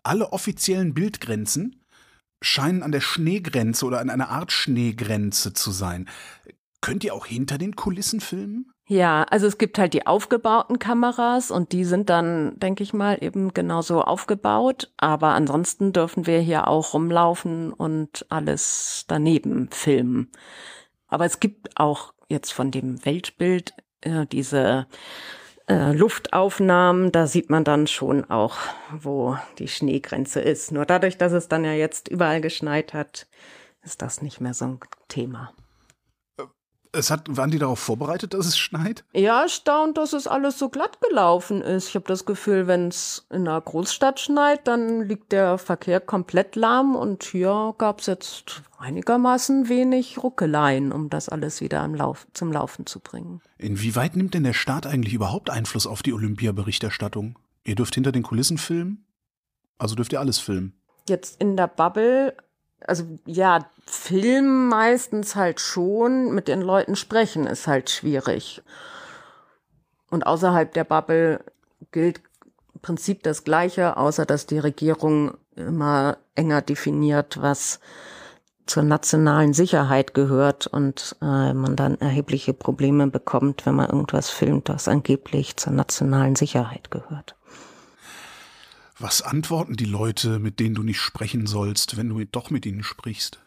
alle 0.03 0.31
offiziellen 0.31 0.93
Bildgrenzen 0.93 1.83
scheinen 2.41 2.83
an 2.83 2.91
der 2.91 3.01
Schneegrenze 3.01 3.85
oder 3.85 3.99
an 3.99 4.11
einer 4.11 4.29
Art 4.29 4.51
Schneegrenze 4.51 5.53
zu 5.53 5.71
sein. 5.71 6.07
Könnt 6.81 7.03
ihr 7.03 7.13
auch 7.13 7.25
hinter 7.25 7.57
den 7.57 7.75
Kulissen 7.75 8.21
filmen? 8.21 8.71
Ja, 8.87 9.23
also 9.23 9.45
es 9.45 9.59
gibt 9.59 9.77
halt 9.77 9.93
die 9.93 10.07
aufgebauten 10.07 10.79
Kameras 10.79 11.51
und 11.51 11.73
die 11.73 11.83
sind 11.83 12.09
dann, 12.09 12.57
denke 12.57 12.81
ich 12.81 12.93
mal, 12.93 13.19
eben 13.21 13.53
genauso 13.53 14.01
aufgebaut. 14.01 14.91
Aber 14.97 15.29
ansonsten 15.29 15.93
dürfen 15.93 16.25
wir 16.25 16.39
hier 16.39 16.67
auch 16.67 16.95
rumlaufen 16.95 17.71
und 17.71 18.25
alles 18.29 19.05
daneben 19.07 19.69
filmen. 19.71 20.31
Aber 21.07 21.25
es 21.25 21.39
gibt 21.39 21.79
auch 21.79 22.13
jetzt 22.29 22.51
von 22.51 22.71
dem 22.71 23.05
Weltbild 23.05 23.73
äh, 24.01 24.25
diese 24.25 24.87
äh, 25.67 25.93
Luftaufnahmen, 25.93 27.11
da 27.11 27.27
sieht 27.27 27.51
man 27.51 27.63
dann 27.63 27.85
schon 27.85 28.27
auch, 28.29 28.57
wo 28.91 29.37
die 29.59 29.67
Schneegrenze 29.67 30.41
ist. 30.41 30.71
Nur 30.71 30.85
dadurch, 30.85 31.17
dass 31.17 31.31
es 31.31 31.47
dann 31.47 31.63
ja 31.63 31.73
jetzt 31.73 32.07
überall 32.07 32.41
geschneit 32.41 32.95
hat, 32.95 33.27
ist 33.83 34.01
das 34.01 34.23
nicht 34.23 34.41
mehr 34.41 34.55
so 34.55 34.65
ein 34.65 34.79
Thema. 35.07 35.53
Es 36.91 37.11
hat, 37.11 37.25
waren 37.37 37.51
die 37.51 37.59
darauf 37.59 37.79
vorbereitet, 37.79 38.33
dass 38.33 38.47
es 38.47 38.57
schneit? 38.57 39.03
Ja, 39.13 39.43
erstaunt, 39.43 39.97
dass 39.97 40.13
es 40.13 40.25
alles 40.25 40.57
so 40.57 40.69
glatt 40.69 40.99
gelaufen 41.01 41.61
ist. 41.61 41.89
Ich 41.89 41.95
habe 41.95 42.07
das 42.07 42.25
Gefühl, 42.25 42.65
wenn 42.65 42.87
es 42.87 43.27
in 43.29 43.47
einer 43.47 43.61
Großstadt 43.61 44.19
schneit, 44.19 44.67
dann 44.67 45.01
liegt 45.03 45.31
der 45.31 45.59
Verkehr 45.59 45.99
komplett 45.99 46.55
lahm 46.55 46.95
und 46.95 47.23
hier 47.23 47.75
gab 47.77 47.99
es 47.99 48.07
jetzt 48.07 48.63
einigermaßen 48.79 49.69
wenig 49.69 50.23
Ruckeleien, 50.23 50.91
um 50.91 51.09
das 51.09 51.29
alles 51.29 51.61
wieder 51.61 51.87
Lauf, 51.89 52.25
zum 52.33 52.51
Laufen 52.51 52.87
zu 52.87 52.99
bringen. 52.99 53.41
Inwieweit 53.59 54.15
nimmt 54.15 54.33
denn 54.33 54.43
der 54.43 54.53
Staat 54.53 54.87
eigentlich 54.87 55.13
überhaupt 55.13 55.51
Einfluss 55.51 55.85
auf 55.85 56.01
die 56.01 56.13
Olympiaberichterstattung? 56.13 57.37
Ihr 57.63 57.75
dürft 57.75 57.93
hinter 57.93 58.11
den 58.11 58.23
Kulissen 58.23 58.57
filmen? 58.57 59.05
Also 59.77 59.93
dürft 59.95 60.13
ihr 60.13 60.19
alles 60.19 60.39
filmen? 60.39 60.81
Jetzt 61.07 61.39
in 61.39 61.55
der 61.55 61.67
Bubble 61.67 62.35
also 62.85 63.03
ja, 63.25 63.65
Film 63.85 64.69
meistens 64.69 65.35
halt 65.35 65.59
schon, 65.59 66.33
mit 66.33 66.47
den 66.47 66.61
Leuten 66.61 66.95
sprechen 66.95 67.47
ist 67.47 67.67
halt 67.67 67.89
schwierig. 67.89 68.61
Und 70.09 70.25
außerhalb 70.25 70.73
der 70.73 70.83
Bubble 70.83 71.43
gilt 71.91 72.21
im 72.73 72.81
Prinzip 72.81 73.23
das 73.23 73.43
Gleiche, 73.43 73.97
außer 73.97 74.25
dass 74.25 74.45
die 74.45 74.59
Regierung 74.59 75.37
immer 75.55 76.17
enger 76.35 76.61
definiert, 76.61 77.41
was 77.41 77.79
zur 78.65 78.83
nationalen 78.83 79.53
Sicherheit 79.53 80.13
gehört 80.13 80.67
und 80.67 81.15
äh, 81.21 81.53
man 81.53 81.75
dann 81.75 81.99
erhebliche 81.99 82.53
Probleme 82.53 83.07
bekommt, 83.07 83.65
wenn 83.65 83.75
man 83.75 83.89
irgendwas 83.89 84.29
filmt, 84.29 84.69
was 84.69 84.87
angeblich 84.87 85.57
zur 85.57 85.73
nationalen 85.73 86.35
Sicherheit 86.35 86.91
gehört. 86.91 87.35
Was 88.99 89.21
antworten 89.21 89.77
die 89.77 89.85
Leute, 89.85 90.39
mit 90.39 90.59
denen 90.59 90.75
du 90.75 90.83
nicht 90.83 90.99
sprechen 90.99 91.47
sollst, 91.47 91.95
wenn 91.95 92.09
du 92.09 92.23
doch 92.25 92.49
mit 92.49 92.65
ihnen 92.65 92.83
sprichst? 92.83 93.39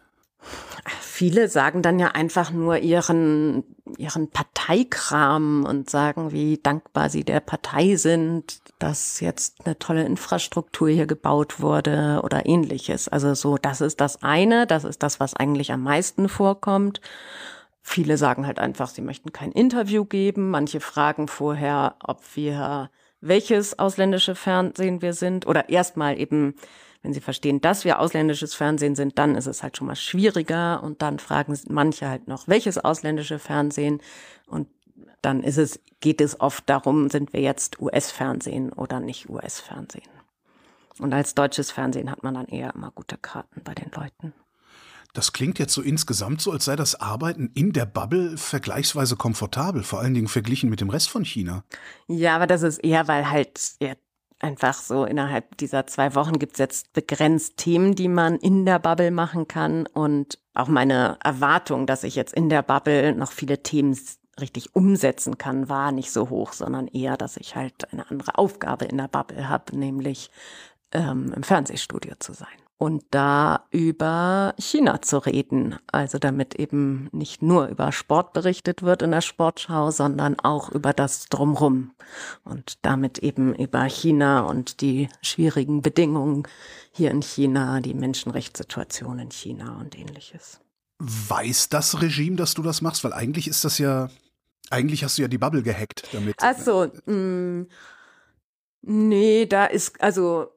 Viele 1.01 1.49
sagen 1.49 1.83
dann 1.83 1.99
ja 1.99 2.09
einfach 2.09 2.51
nur 2.51 2.79
ihren, 2.79 3.63
ihren 3.97 4.31
Parteikram 4.31 5.65
und 5.65 5.89
sagen, 5.89 6.33
wie 6.33 6.59
dankbar 6.61 7.11
sie 7.11 7.23
der 7.23 7.41
Partei 7.41 7.97
sind, 7.97 8.61
dass 8.79 9.21
jetzt 9.21 9.65
eine 9.65 9.79
tolle 9.79 10.05
Infrastruktur 10.05 10.89
hier 10.89 11.07
gebaut 11.07 11.61
wurde 11.61 12.23
oder 12.25 12.47
ähnliches. 12.47 13.09
Also 13.09 13.35
so, 13.35 13.57
das 13.57 13.81
ist 13.81 14.01
das 14.01 14.23
eine, 14.23 14.67
das 14.67 14.85
ist 14.85 15.03
das, 15.03 15.21
was 15.21 15.35
eigentlich 15.35 15.71
am 15.71 15.83
meisten 15.83 16.29
vorkommt. 16.29 17.01
Viele 17.83 18.17
sagen 18.17 18.47
halt 18.47 18.59
einfach, 18.59 18.89
sie 18.89 19.03
möchten 19.03 19.33
kein 19.33 19.53
Interview 19.53 20.05
geben. 20.05 20.51
Manche 20.51 20.81
fragen 20.81 21.29
vorher, 21.29 21.97
ob 22.03 22.23
wir 22.35 22.91
welches 23.23 23.79
ausländische 23.79 24.35
Fernsehen 24.35 25.01
wir 25.01 25.15
sind 25.15 25.47
oder 25.47 25.69
erstmal 25.69 26.19
eben, 26.19 26.55
wenn 27.03 27.15
sie 27.15 27.21
verstehen, 27.21 27.61
dass 27.61 27.85
wir 27.85 28.01
ausländisches 28.01 28.55
Fernsehen 28.55 28.95
sind, 28.95 29.19
dann 29.19 29.37
ist 29.37 29.47
es 29.47 29.63
halt 29.63 29.77
schon 29.77 29.87
mal 29.87 29.97
schwieriger 29.97 30.83
und 30.83 31.01
dann 31.01 31.19
fragen 31.19 31.59
manche 31.69 32.09
halt 32.09 32.29
noch, 32.29 32.49
welches 32.49 32.79
ausländische 32.79 33.39
Fernsehen 33.39 34.01
und 34.47 34.69
dann 35.23 35.43
ist 35.43 35.57
es, 35.57 35.81
geht 36.01 36.21
es 36.21 36.41
oft 36.41 36.69
darum, 36.69 37.09
sind 37.09 37.33
wir 37.33 37.41
jetzt 37.41 37.81
US-Fernsehen 37.81 38.73
oder 38.73 38.99
nicht 38.99 39.31
US-Fernsehen. 39.31 40.03
Und 40.99 41.15
als 41.15 41.35
deutsches 41.35 41.71
Fernsehen 41.71 42.11
hat 42.11 42.23
man 42.25 42.35
dann 42.35 42.47
eher 42.47 42.75
immer 42.75 42.91
gute 42.91 43.17
Karten 43.17 43.63
bei 43.63 43.73
den 43.73 43.91
Leuten. 43.93 44.35
Das 45.15 45.33
klingt 45.33 45.59
jetzt 45.59 45.75
so 45.75 45.83
insgesamt 45.83 46.41
so, 46.41 46.53
als 46.53 46.65
sei 46.65 46.75
das 46.75 47.01
Arbeiten 47.01 47.51
in 47.55 47.73
der 47.73 47.85
Bubble 47.85 48.39
vergleichsweise 48.39 49.17
komfortabel, 49.17 49.83
vor 49.83 50.01
allen 50.01 50.15
Dingen 50.15 50.29
verglichen 50.29 50.71
mit 50.71 50.81
dem 50.81 50.89
Rest 50.89 51.11
von 51.11 51.25
China. 51.25 51.65
Ja, 52.09 52.35
aber 52.35 52.47
das 52.47 52.63
ist 52.63 52.79
eher, 52.79 53.09
weil 53.09 53.31
halt 53.31 53.73
ja, 53.81 53.93
einfach 54.39 54.75
so 54.75 55.05
innerhalb 55.05 55.57
dieser 55.59 55.87
zwei 55.87 56.15
Wochen 56.15 56.39
gibt's 56.39 56.59
jetzt 56.59 56.95
begrenzt 56.95 57.59
Themen, 57.59 57.95
die 57.95 58.09
man 58.09 58.37
in 58.37 58.65
der 58.65 58.79
Bubble 58.79 59.11
machen 59.11 59.49
kann. 59.49 59.87
Und 59.87 60.39
auch 60.55 60.69
meine 60.69 61.19
Erwartung, 61.23 61.87
dass 61.87 62.05
ich 62.05 62.17
jetzt 62.17 62.33
in 62.33 62.49
der 62.49 62.63
Bubble 62.63 63.15
noch 63.15 63.33
viele 63.33 63.63
Themen 63.63 63.99
richtig 64.41 64.75
umsetzen 64.75 65.37
kann, 65.37 65.69
war 65.69 65.93
nicht 65.93 66.11
so 66.11 66.31
hoch, 66.31 66.55
sondern 66.55 66.89
eher, 66.89 67.19
dass 67.19 67.37
ich 67.37 67.55
halt 67.55 67.93
eine 67.93 68.11
andere 68.11 68.39
Aufgabe 68.39 68.87
in 68.87 68.97
der 68.97 69.09
Bubble 69.09 69.47
habe, 69.47 69.77
nämlich 69.77 70.31
ähm, 70.93 71.35
im 71.37 71.43
Fernsehstudio 71.43 72.15
zu 72.19 72.33
sein 72.33 72.49
und 72.83 73.05
da 73.13 73.69
über 73.71 74.57
China 74.59 75.01
zu 75.03 75.19
reden. 75.19 75.77
Also 75.93 76.19
damit 76.19 76.57
eben 76.57 77.09
nicht 77.13 77.41
nur 77.41 77.69
über 77.69 77.93
Sport 77.93 78.33
berichtet 78.33 78.83
wird 78.83 79.03
in 79.03 79.13
der 79.13 79.21
Sportschau, 79.21 79.93
sondern 79.93 80.37
auch 80.41 80.69
über 80.69 80.93
das 80.93 81.27
Drumrum 81.27 81.93
und 82.43 82.85
damit 82.85 83.19
eben 83.21 83.55
über 83.55 83.85
China 83.85 84.41
und 84.41 84.81
die 84.81 85.09
schwierigen 85.23 85.81
Bedingungen 85.81 86.43
hier 86.91 87.13
in 87.13 87.23
China, 87.23 87.79
die 87.79 87.95
Menschenrechtssituation 87.95 89.21
in 89.21 89.31
China 89.31 89.79
und 89.79 89.97
ähnliches. 89.97 90.59
Weiß 90.99 91.69
das 91.69 92.03
Regime, 92.03 92.35
dass 92.35 92.55
du 92.55 92.63
das 92.63 92.83
machst? 92.83 93.05
Weil 93.05 93.13
eigentlich 93.13 93.47
ist 93.47 93.65
das 93.65 93.79
ja, 93.79 94.11
eigentlich 94.71 95.05
hast 95.05 95.19
du 95.19 95.23
ja 95.23 95.29
die 95.29 95.39
Bubble 95.39 95.63
gehackt 95.63 96.03
damit. 96.13 96.35
Ach 96.41 96.59
so, 96.59 96.91
mh, 97.07 97.15
mm, 97.15 97.67
nee, 98.83 99.47
da 99.47 99.67
ist, 99.67 100.01
also 100.03 100.49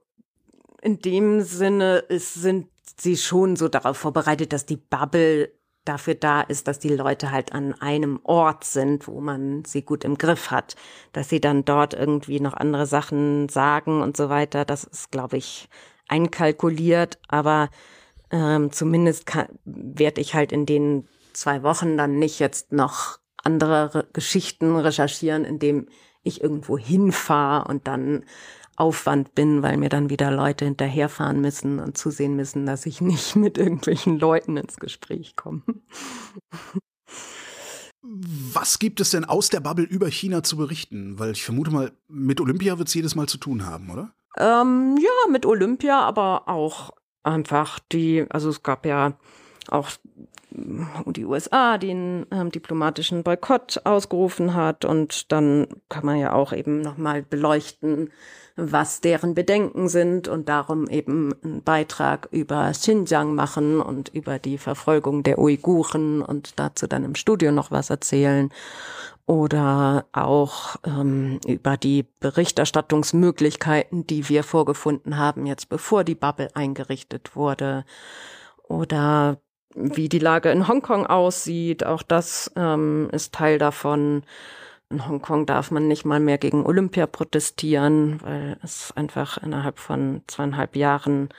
in 0.85 0.99
dem 0.99 1.41
Sinne 1.41 1.97
ist, 1.97 2.35
sind 2.35 2.67
sie 2.97 3.17
schon 3.17 3.55
so 3.55 3.67
darauf 3.67 3.97
vorbereitet, 3.97 4.53
dass 4.53 4.67
die 4.67 4.77
Bubble 4.77 5.51
dafür 5.83 6.13
da 6.13 6.41
ist, 6.41 6.67
dass 6.67 6.77
die 6.77 6.89
Leute 6.89 7.31
halt 7.31 7.53
an 7.53 7.73
einem 7.81 8.19
Ort 8.23 8.63
sind, 8.65 9.07
wo 9.07 9.19
man 9.19 9.65
sie 9.65 9.81
gut 9.81 10.03
im 10.03 10.15
Griff 10.15 10.51
hat. 10.51 10.75
Dass 11.11 11.29
sie 11.29 11.41
dann 11.41 11.65
dort 11.65 11.95
irgendwie 11.95 12.39
noch 12.39 12.53
andere 12.53 12.85
Sachen 12.85 13.49
sagen 13.49 14.03
und 14.03 14.15
so 14.15 14.29
weiter, 14.29 14.63
das 14.63 14.83
ist, 14.83 15.09
glaube 15.09 15.37
ich, 15.37 15.69
einkalkuliert. 16.07 17.17
Aber 17.29 17.69
ähm, 18.29 18.71
zumindest 18.71 19.25
werde 19.65 20.21
ich 20.21 20.35
halt 20.35 20.51
in 20.51 20.67
den 20.67 21.07
zwei 21.33 21.63
Wochen 21.63 21.97
dann 21.97 22.19
nicht 22.19 22.37
jetzt 22.37 22.71
noch 22.71 23.17
andere 23.43 24.07
Geschichten 24.13 24.75
recherchieren, 24.75 25.45
indem 25.45 25.87
ich 26.21 26.43
irgendwo 26.43 26.77
hinfahre 26.77 27.67
und 27.67 27.87
dann 27.87 28.23
Aufwand 28.75 29.35
bin, 29.35 29.63
weil 29.63 29.77
mir 29.77 29.89
dann 29.89 30.09
wieder 30.09 30.31
Leute 30.31 30.65
hinterherfahren 30.65 31.41
müssen 31.41 31.79
und 31.79 31.97
zusehen 31.97 32.35
müssen, 32.35 32.65
dass 32.65 32.85
ich 32.85 33.01
nicht 33.01 33.35
mit 33.35 33.57
irgendwelchen 33.57 34.19
Leuten 34.19 34.57
ins 34.57 34.77
Gespräch 34.77 35.35
komme. 35.35 35.61
Was 38.01 38.77
gibt 38.79 38.99
es 38.99 39.09
denn 39.09 39.25
aus 39.25 39.49
der 39.49 39.61
Bubble 39.61 39.85
über 39.85 40.07
China 40.07 40.43
zu 40.43 40.57
berichten? 40.57 41.17
Weil 41.17 41.31
ich 41.31 41.43
vermute 41.43 41.71
mal, 41.71 41.91
mit 42.07 42.39
Olympia 42.39 42.77
wird 42.77 42.87
es 42.87 42.93
jedes 42.93 43.15
Mal 43.15 43.27
zu 43.27 43.37
tun 43.37 43.65
haben, 43.65 43.89
oder? 43.89 44.13
Ähm, 44.37 44.97
ja, 45.01 45.31
mit 45.31 45.45
Olympia, 45.45 46.01
aber 46.01 46.47
auch 46.47 46.91
einfach 47.23 47.79
die, 47.91 48.25
also 48.29 48.49
es 48.49 48.61
gab 48.61 48.85
ja 48.85 49.17
auch 49.69 49.89
die 50.51 51.25
USA 51.25 51.77
den 51.77 52.25
ähm, 52.31 52.51
diplomatischen 52.51 53.23
Boykott 53.23 53.81
ausgerufen 53.83 54.53
hat 54.53 54.85
und 54.85 55.31
dann 55.31 55.67
kann 55.89 56.05
man 56.05 56.17
ja 56.17 56.33
auch 56.33 56.53
eben 56.53 56.81
nochmal 56.81 57.23
beleuchten, 57.23 58.11
was 58.55 59.01
deren 59.01 59.33
Bedenken 59.33 59.89
sind 59.89 60.27
und 60.27 60.47
darum 60.47 60.87
eben 60.87 61.33
einen 61.43 61.61
Beitrag 61.61 62.29
über 62.31 62.71
Xinjiang 62.71 63.35
machen 63.35 63.81
und 63.81 64.09
über 64.09 64.39
die 64.39 64.57
Verfolgung 64.57 65.23
der 65.23 65.39
Uiguren 65.39 66.21
und 66.21 66.57
dazu 66.57 66.87
dann 66.87 67.03
im 67.03 67.15
Studio 67.15 67.51
noch 67.51 67.71
was 67.71 67.89
erzählen 67.89 68.49
oder 69.25 70.05
auch 70.13 70.77
ähm, 70.85 71.39
über 71.47 71.77
die 71.77 72.03
Berichterstattungsmöglichkeiten, 72.19 74.07
die 74.07 74.29
wir 74.29 74.43
vorgefunden 74.43 75.17
haben, 75.17 75.45
jetzt 75.45 75.67
bevor 75.67 76.03
die 76.03 76.15
Bubble 76.15 76.49
eingerichtet 76.53 77.35
wurde 77.35 77.85
oder 78.63 79.39
wie 79.73 80.09
die 80.09 80.19
Lage 80.19 80.51
in 80.51 80.67
Hongkong 80.67 81.05
aussieht. 81.05 81.85
Auch 81.85 82.03
das 82.03 82.51
ähm, 82.55 83.09
ist 83.11 83.33
Teil 83.33 83.57
davon. 83.57 84.23
In 84.89 85.07
Hongkong 85.07 85.45
darf 85.45 85.71
man 85.71 85.87
nicht 85.87 86.05
mal 86.05 86.19
mehr 86.19 86.37
gegen 86.37 86.65
Olympia 86.65 87.07
protestieren, 87.07 88.21
weil 88.21 88.57
es 88.61 88.91
einfach 88.95 89.37
innerhalb 89.37 89.79
von 89.79 90.21
zweieinhalb 90.27 90.75
Jahren 90.75 91.29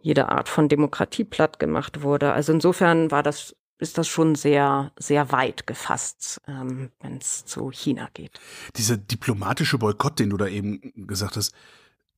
jede 0.00 0.28
Art 0.30 0.48
von 0.48 0.68
Demokratie 0.68 1.24
platt 1.24 1.58
gemacht 1.58 2.02
wurde. 2.02 2.32
Also 2.32 2.52
insofern 2.52 3.10
war 3.10 3.22
das 3.22 3.54
ist 3.78 3.98
das 3.98 4.06
schon 4.06 4.36
sehr, 4.36 4.92
sehr 4.96 5.32
weit 5.32 5.66
gefasst, 5.66 6.40
ähm, 6.46 6.90
wenn 7.00 7.16
es 7.16 7.44
zu 7.44 7.70
China 7.70 8.08
geht. 8.14 8.38
Dieser 8.76 8.96
diplomatische 8.96 9.76
Boykott, 9.76 10.20
den 10.20 10.30
du 10.30 10.36
da 10.36 10.46
eben 10.46 10.80
gesagt 10.94 11.36
hast, 11.36 11.52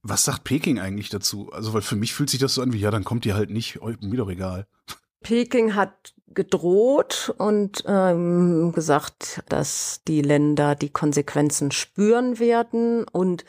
Was 0.07 0.25
sagt 0.25 0.45
Peking 0.45 0.79
eigentlich 0.79 1.09
dazu? 1.09 1.51
Also, 1.51 1.73
weil 1.73 1.81
für 1.81 1.97
mich 1.97 2.13
fühlt 2.13 2.29
sich 2.29 2.39
das 2.39 2.55
so 2.55 2.61
an 2.61 2.75
wie, 2.75 2.79
ja, 2.79 2.91
dann 2.91 3.05
kommt 3.05 3.25
ihr 3.25 3.35
halt 3.35 3.49
nicht, 3.49 3.81
mir 4.03 4.19
doch 4.19 4.29
egal. 4.29 4.67
Peking 5.25 5.75
hat 5.75 6.15
gedroht 6.29 7.35
und 7.39 7.83
ähm, 7.87 8.73
gesagt, 8.73 9.43
dass 9.49 10.03
die 10.07 10.23
Länder 10.23 10.75
die 10.77 10.91
Konsequenzen 10.91 11.73
spüren 11.73 12.39
werden 12.39 13.05
und 13.11 13.45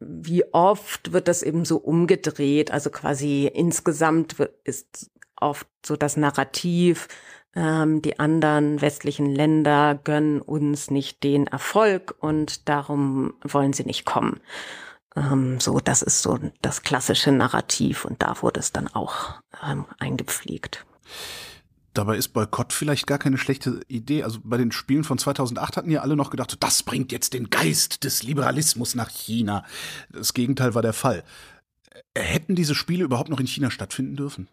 wie 0.00 0.44
oft 0.54 1.12
wird 1.12 1.28
das 1.28 1.42
eben 1.42 1.64
so 1.64 1.78
umgedreht? 1.78 2.70
Also 2.70 2.90
quasi 2.90 3.50
insgesamt 3.52 4.36
ist 4.64 5.10
oft 5.40 5.66
so 5.84 5.96
das 5.96 6.16
Narrativ, 6.16 7.08
ähm, 7.56 8.02
die 8.02 8.20
anderen 8.20 8.80
westlichen 8.80 9.26
Länder 9.26 9.98
gönnen 10.04 10.40
uns 10.40 10.90
nicht 10.90 11.24
den 11.24 11.46
Erfolg 11.48 12.14
und 12.20 12.68
darum 12.68 13.34
wollen 13.42 13.72
sie 13.72 13.84
nicht 13.84 14.04
kommen. 14.04 14.40
Ähm, 15.18 15.60
so, 15.60 15.80
das 15.80 16.02
ist 16.02 16.22
so 16.22 16.38
das 16.62 16.82
klassische 16.82 17.32
Narrativ 17.32 18.04
und 18.04 18.22
da 18.22 18.40
wurde 18.42 18.60
es 18.60 18.72
dann 18.72 18.88
auch 18.88 19.40
ähm, 19.66 19.86
eingepflegt. 19.98 20.86
Dabei 21.94 22.16
ist 22.16 22.28
Boykott 22.28 22.72
vielleicht 22.72 23.06
gar 23.06 23.18
keine 23.18 23.38
schlechte 23.38 23.80
Idee. 23.88 24.22
Also 24.22 24.38
bei 24.44 24.56
den 24.56 24.70
Spielen 24.70 25.04
von 25.04 25.18
2008 25.18 25.76
hatten 25.76 25.90
ja 25.90 26.02
alle 26.02 26.14
noch 26.14 26.30
gedacht, 26.30 26.56
das 26.60 26.82
bringt 26.82 27.10
jetzt 27.10 27.34
den 27.34 27.50
Geist 27.50 28.04
des 28.04 28.22
Liberalismus 28.22 28.94
nach 28.94 29.10
China. 29.10 29.64
Das 30.10 30.32
Gegenteil 30.32 30.74
war 30.74 30.82
der 30.82 30.92
Fall. 30.92 31.24
Hätten 32.16 32.54
diese 32.54 32.76
Spiele 32.76 33.04
überhaupt 33.04 33.30
noch 33.30 33.40
in 33.40 33.46
China 33.48 33.70
stattfinden 33.70 34.16
dürfen? 34.16 34.48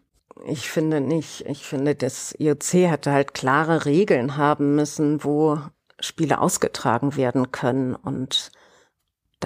Ich 0.48 0.68
finde 0.68 1.00
nicht. 1.00 1.42
Ich 1.46 1.64
finde, 1.64 1.94
das 1.94 2.34
IOC 2.38 2.72
hätte 2.72 3.12
halt 3.12 3.32
klare 3.32 3.84
Regeln 3.84 4.36
haben 4.36 4.74
müssen, 4.74 5.22
wo 5.22 5.60
Spiele 6.00 6.40
ausgetragen 6.40 7.16
werden 7.16 7.52
können 7.52 7.94
und 7.94 8.50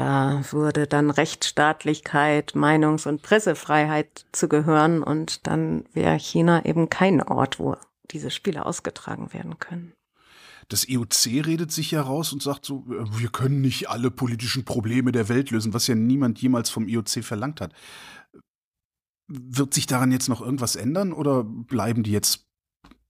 da 0.00 0.40
würde 0.50 0.86
dann 0.86 1.10
Rechtsstaatlichkeit, 1.10 2.52
Meinungs- 2.54 3.06
und 3.06 3.20
Pressefreiheit 3.20 4.24
zu 4.32 4.48
gehören 4.48 5.02
und 5.02 5.46
dann 5.46 5.84
wäre 5.92 6.18
China 6.18 6.64
eben 6.64 6.88
kein 6.88 7.22
Ort, 7.22 7.58
wo 7.58 7.76
diese 8.10 8.30
Spiele 8.30 8.64
ausgetragen 8.64 9.34
werden 9.34 9.58
können. 9.58 9.92
Das 10.70 10.88
IOC 10.88 11.44
redet 11.44 11.70
sich 11.70 11.90
ja 11.90 12.00
raus 12.00 12.32
und 12.32 12.42
sagt 12.42 12.64
so, 12.64 12.86
äh, 12.88 13.18
wir 13.20 13.28
können 13.28 13.60
nicht 13.60 13.90
alle 13.90 14.10
politischen 14.10 14.64
Probleme 14.64 15.12
der 15.12 15.28
Welt 15.28 15.50
lösen, 15.50 15.74
was 15.74 15.86
ja 15.86 15.94
niemand 15.94 16.40
jemals 16.40 16.70
vom 16.70 16.88
IOC 16.88 17.22
verlangt 17.22 17.60
hat. 17.60 17.74
Wird 19.28 19.74
sich 19.74 19.86
daran 19.86 20.12
jetzt 20.12 20.30
noch 20.30 20.40
irgendwas 20.40 20.76
ändern 20.76 21.12
oder 21.12 21.44
bleiben 21.44 22.04
die 22.04 22.12
jetzt 22.12 22.46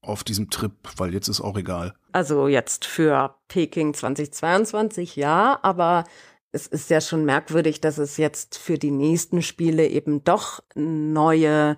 auf 0.03 0.25
diesem 0.25 0.51
Trip, 0.51 0.73
weil 0.97 1.15
jetzt 1.15 1.29
ist 1.29 1.41
auch 1.41 1.57
egal? 1.57 1.95
Also 2.11 2.49
jetzt 2.49 2.85
für 2.85 3.37
Peking 3.47 3.95
2022 3.95 5.15
ja, 5.15 5.61
aber 5.63 6.05
es 6.53 6.67
ist 6.67 6.91
ja 6.91 7.01
schon 7.01 7.25
merkwürdig, 7.25 7.81
dass 7.81 7.99
es 7.99 8.17
jetzt 8.17 8.59
für 8.59 8.79
die 8.79 8.91
nächsten 8.91 9.43
Spiele 9.43 9.87
eben 9.87 10.25
doch 10.25 10.63
neue 10.75 11.77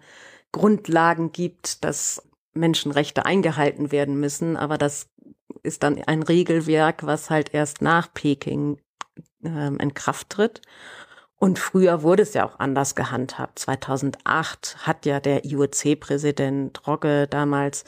Grundlagen 0.52 1.32
gibt, 1.32 1.84
dass 1.84 2.22
Menschenrechte 2.54 3.24
eingehalten 3.24 3.92
werden 3.92 4.18
müssen, 4.20 4.56
aber 4.56 4.78
das 4.78 5.08
ist 5.62 5.82
dann 5.82 6.02
ein 6.04 6.22
Regelwerk, 6.22 7.04
was 7.04 7.30
halt 7.30 7.54
erst 7.54 7.82
nach 7.82 8.12
Peking 8.12 8.78
äh, 9.44 9.68
in 9.68 9.94
Kraft 9.94 10.30
tritt. 10.30 10.62
Und 11.36 11.58
früher 11.58 12.02
wurde 12.02 12.22
es 12.22 12.34
ja 12.34 12.46
auch 12.46 12.60
anders 12.60 12.94
gehandhabt. 12.94 13.58
2008 13.58 14.86
hat 14.86 15.06
ja 15.06 15.18
der 15.18 15.44
IOC-Präsident 15.44 16.86
Rogge 16.86 17.26
damals 17.26 17.84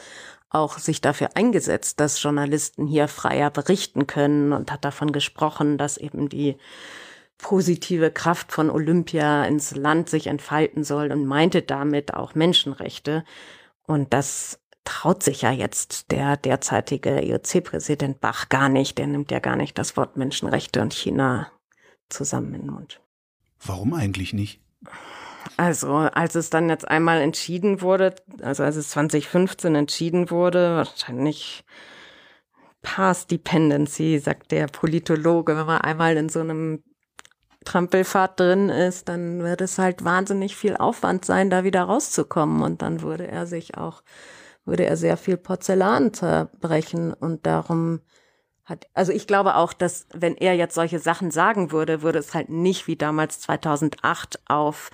auch 0.54 0.78
sich 0.78 1.00
dafür 1.00 1.30
eingesetzt, 1.34 2.00
dass 2.00 2.23
Journalisten 2.23 2.87
hier 2.87 3.08
freier 3.08 3.50
berichten 3.50 4.06
können 4.06 4.52
und 4.52 4.73
hat 4.73 4.84
davon 4.84 5.12
gesprochen, 5.12 5.78
dass 5.78 5.96
eben 5.96 6.28
die 6.28 6.56
positive 7.38 8.11
Kraft 8.11 8.52
von 8.52 8.70
Olympia 8.70 9.44
ins 9.44 9.75
Land 9.75 10.08
sich 10.08 10.28
entfalten 10.28 10.84
soll 10.84 11.11
und 11.12 11.26
meinte 11.26 11.62
damit 11.62 12.14
auch 12.14 12.35
Menschenrechte. 12.35 13.24
Und 13.87 14.12
das 14.12 14.61
traut 14.85 15.22
sich 15.22 15.42
ja 15.42 15.50
jetzt 15.50 16.11
der 16.11 16.37
derzeitige 16.37 17.20
IOC-Präsident 17.22 18.20
Bach 18.20 18.48
gar 18.48 18.68
nicht. 18.68 18.98
Der 18.98 19.07
nimmt 19.07 19.31
ja 19.31 19.40
gar 19.40 19.57
nicht 19.57 19.76
das 19.79 19.96
Wort 19.96 20.16
Menschenrechte 20.16 20.81
und 20.81 20.94
China 20.94 21.50
zusammen 22.09 22.55
in 22.55 22.62
den 22.62 22.70
Mund. 22.70 23.00
Warum 23.61 23.94
eigentlich 23.94 24.33
nicht? 24.33 24.61
Also, 25.57 25.94
als 25.94 26.35
es 26.35 26.50
dann 26.50 26.68
jetzt 26.68 26.88
einmal 26.88 27.20
entschieden 27.20 27.80
wurde, 27.80 28.14
also 28.42 28.62
als 28.62 28.76
es 28.76 28.90
2015 28.90 29.74
entschieden 29.74 30.30
wurde, 30.30 30.76
wahrscheinlich 30.76 31.64
Pass 32.83 33.26
Dependency, 33.26 34.18
sagt 34.18 34.52
der 34.52 34.66
Politologe, 34.66 35.57
wenn 35.57 35.66
man 35.66 35.80
einmal 35.80 36.16
in 36.16 36.28
so 36.28 36.40
einem 36.40 36.83
Trampelfahrt 37.64 38.38
drin 38.38 38.68
ist, 38.68 39.09
dann 39.09 39.42
wird 39.42 39.61
es 39.61 39.78
halt 39.78 40.04
wahnsinnig 40.04 40.54
viel 40.57 40.76
Aufwand 40.76 41.24
sein, 41.24 41.50
da 41.50 41.64
wieder 41.64 41.85
rauszukommen. 41.85 42.62
Und 42.62 42.83
dann 42.83 43.00
würde 43.00 43.26
er 43.26 43.46
sich 43.46 43.76
auch, 43.76 44.02
würde 44.64 44.85
er 44.85 44.96
sehr 44.96 45.16
viel 45.16 45.37
Porzellan 45.37 46.12
zerbrechen 46.12 47.12
und 47.12 47.46
darum 47.46 48.00
hat, 48.64 48.87
also 48.94 49.12
ich 49.12 49.26
glaube 49.26 49.57
auch, 49.57 49.72
dass 49.72 50.07
wenn 50.14 50.37
er 50.37 50.54
jetzt 50.54 50.74
solche 50.74 50.98
Sachen 50.98 51.30
sagen 51.30 51.70
würde, 51.70 52.02
würde 52.02 52.18
es 52.18 52.33
halt 52.35 52.48
nicht 52.48 52.87
wie 52.87 52.96
damals 52.96 53.40
2008 53.40 54.40
auf 54.48 54.90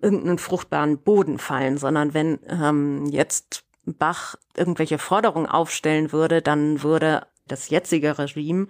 irgendeinen 0.00 0.38
fruchtbaren 0.38 0.98
Boden 0.98 1.38
fallen, 1.38 1.78
sondern 1.78 2.14
wenn 2.14 2.38
ähm, 2.48 3.06
jetzt 3.06 3.64
Bach 3.84 4.34
irgendwelche 4.56 4.98
Forderungen 4.98 5.46
aufstellen 5.46 6.12
würde, 6.12 6.42
dann 6.42 6.82
würde 6.82 7.26
das 7.46 7.70
jetzige 7.70 8.18
Regime 8.18 8.66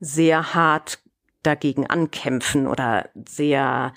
sehr 0.00 0.54
hart 0.54 1.00
dagegen 1.42 1.86
ankämpfen 1.86 2.66
oder 2.66 3.08
sehr 3.28 3.92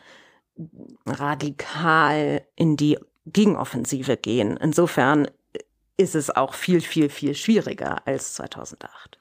radikal 1.05 2.45
in 2.55 2.75
die 2.75 2.97
Gegenoffensive 3.25 4.17
gehen. 4.17 4.58
Insofern 4.58 5.27
ist 5.97 6.15
es 6.15 6.29
auch 6.29 6.53
viel, 6.53 6.82
viel, 6.82 7.10
viel 7.10 7.36
schwieriger 7.36 8.05
als 8.05 8.36
2008. 8.36 9.17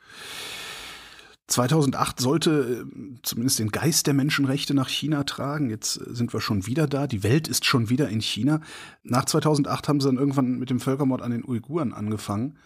2008 1.58 2.20
sollte 2.20 2.86
äh, 2.86 3.18
zumindest 3.24 3.58
den 3.58 3.72
Geist 3.72 4.06
der 4.06 4.14
Menschenrechte 4.14 4.74
nach 4.74 4.88
China 4.88 5.24
tragen. 5.24 5.70
Jetzt 5.70 5.96
äh, 5.96 6.14
sind 6.14 6.32
wir 6.32 6.40
schon 6.40 6.66
wieder 6.66 6.86
da. 6.86 7.08
Die 7.08 7.24
Welt 7.24 7.48
ist 7.48 7.64
schon 7.64 7.90
wieder 7.90 8.08
in 8.08 8.20
China. 8.20 8.60
Nach 9.02 9.24
2008 9.24 9.88
haben 9.88 10.00
sie 10.00 10.06
dann 10.06 10.18
irgendwann 10.18 10.60
mit 10.60 10.70
dem 10.70 10.78
Völkermord 10.78 11.20
an 11.20 11.32
den 11.32 11.44
Uiguren 11.44 11.92
angefangen. 11.92 12.58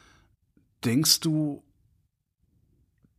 Denkst 0.85 1.21
du, 1.21 1.63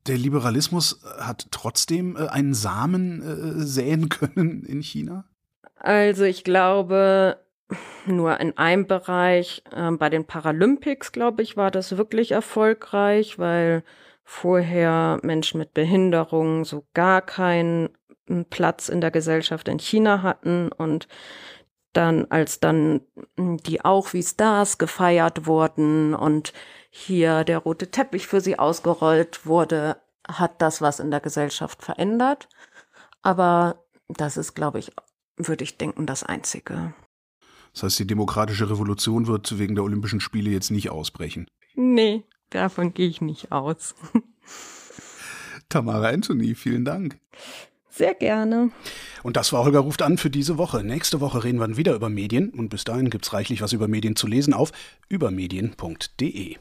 der 0.05 0.19
Liberalismus 0.19 0.99
hat 1.17 1.47
trotzdem 1.49 2.17
äh, 2.17 2.27
einen 2.27 2.53
Samen 2.53 3.65
säen 3.65 4.09
können 4.09 4.63
in 4.65 4.81
China? 4.81 5.25
Also 5.77 6.23
ich 6.23 6.43
glaube, 6.43 7.39
nur 8.05 8.39
in 8.39 8.55
einem 8.59 8.85
Bereich, 8.85 9.63
bei 9.71 10.09
den 10.09 10.25
Paralympics, 10.25 11.11
glaube 11.11 11.41
ich, 11.41 11.57
war 11.57 11.71
das 11.71 11.97
wirklich 11.97 12.31
erfolgreich, 12.31 13.39
weil 13.39 13.83
vorher 14.23 15.19
Menschen 15.23 15.59
mit 15.59 15.73
Behinderung 15.73 16.65
so 16.65 16.85
gar 16.93 17.21
keinen 17.21 17.89
hm, 18.27 18.45
Platz 18.45 18.89
in 18.89 19.01
der 19.01 19.11
Gesellschaft 19.11 19.67
in 19.67 19.79
China 19.79 20.21
hatten 20.21 20.71
und 20.71 21.07
dann, 21.93 22.25
als 22.31 22.59
dann 22.59 23.01
hm, 23.37 23.57
die 23.57 23.83
auch 23.83 24.13
wie 24.13 24.23
Stars 24.23 24.77
gefeiert 24.77 25.45
wurden 25.45 26.13
und 26.13 26.53
hier 26.89 27.43
der 27.43 27.59
rote 27.59 27.91
Teppich 27.91 28.27
für 28.27 28.41
sie 28.41 28.57
ausgerollt 28.59 29.45
wurde, 29.45 29.97
hat 30.27 30.61
das 30.61 30.81
was 30.81 30.99
in 30.99 31.11
der 31.11 31.19
Gesellschaft 31.19 31.83
verändert. 31.83 32.47
Aber 33.21 33.83
das 34.07 34.37
ist, 34.37 34.53
glaube 34.53 34.79
ich, 34.79 34.91
würde 35.37 35.63
ich 35.63 35.77
denken, 35.77 36.05
das 36.05 36.23
Einzige. 36.23 36.93
Das 37.73 37.83
heißt, 37.83 37.99
die 37.99 38.07
demokratische 38.07 38.69
Revolution 38.69 39.27
wird 39.27 39.57
wegen 39.57 39.75
der 39.75 39.83
Olympischen 39.83 40.19
Spiele 40.19 40.51
jetzt 40.51 40.69
nicht 40.69 40.91
ausbrechen. 40.91 41.47
Nee, 41.75 42.23
Davon 42.53 42.93
gehe 42.93 43.07
ich 43.07 43.19
nicht 43.19 43.51
aus. 43.51 43.95
Tamara 45.69 46.09
Anthony, 46.09 46.53
vielen 46.53 46.85
Dank. 46.85 47.17
Sehr 47.89 48.13
gerne. 48.13 48.69
Und 49.23 49.37
das 49.37 49.53
war 49.53 49.63
Holger 49.63 49.79
ruft 49.79 50.03
an 50.03 50.19
für 50.19 50.29
diese 50.29 50.59
Woche. 50.59 50.83
Nächste 50.83 51.19
Woche 51.19 51.43
reden 51.43 51.59
wir 51.59 51.77
wieder 51.77 51.95
über 51.95 52.09
Medien 52.09 52.51
und 52.51 52.69
bis 52.69 52.83
dahin 52.83 53.09
gibt 53.09 53.25
es 53.25 53.33
reichlich 53.33 53.61
was 53.61 53.73
über 53.73 53.87
Medien 53.87 54.15
zu 54.15 54.27
lesen 54.27 54.53
auf 54.53 54.71
übermedien.de. 55.09 56.57